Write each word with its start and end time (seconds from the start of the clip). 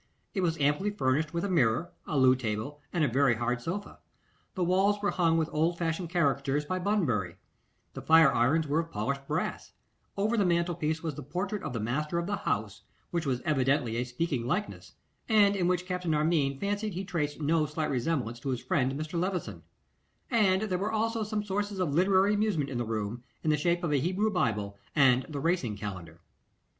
It 0.33 0.41
was 0.41 0.57
amply 0.57 0.89
furnished 0.89 1.31
with 1.31 1.43
a 1.45 1.47
mirror, 1.47 1.91
a 2.07 2.17
loo 2.17 2.35
table, 2.35 2.81
and 2.91 3.03
a 3.03 3.07
very 3.07 3.35
hard 3.35 3.61
sofa. 3.61 3.99
The 4.55 4.63
walls 4.63 4.99
were 4.99 5.11
hung 5.11 5.37
with 5.37 5.47
old 5.53 5.77
fashioned 5.77 6.09
caricatures 6.09 6.65
by 6.65 6.79
Bunbury; 6.79 7.35
the 7.93 8.01
fire 8.01 8.33
irons 8.33 8.67
were 8.67 8.79
of 8.79 8.89
polished 8.89 9.27
brass; 9.27 9.73
over 10.17 10.37
the 10.37 10.43
mantel 10.43 10.73
piece 10.73 11.03
was 11.03 11.13
the 11.13 11.21
portrait 11.21 11.61
of 11.61 11.73
the 11.73 11.79
master 11.79 12.17
of 12.17 12.25
the 12.25 12.37
house, 12.37 12.81
which 13.11 13.27
was 13.27 13.41
evidently 13.41 13.97
a 13.97 14.03
speaking 14.03 14.47
likeness, 14.47 14.93
and 15.29 15.55
in 15.55 15.67
which 15.67 15.85
Captain 15.85 16.15
Armine 16.15 16.57
fancied 16.59 16.95
he 16.95 17.05
traced 17.05 17.39
no 17.39 17.67
slight 17.67 17.91
resemblance 17.91 18.39
to 18.39 18.49
his 18.49 18.59
friend 18.59 18.93
Mr. 18.93 19.19
Levison; 19.21 19.61
and 20.31 20.63
there 20.63 20.79
were 20.79 20.91
also 20.91 21.21
some 21.21 21.43
sources 21.43 21.77
of 21.77 21.93
literary 21.93 22.33
amusement 22.33 22.71
in 22.71 22.79
the 22.79 22.83
room, 22.87 23.21
in 23.43 23.51
the 23.51 23.55
shape 23.55 23.83
of 23.83 23.91
a 23.91 23.97
Hebrew 23.97 24.31
Bible 24.33 24.79
and 24.95 25.27
the 25.29 25.39
Racing 25.39 25.77
Calendar. 25.77 26.21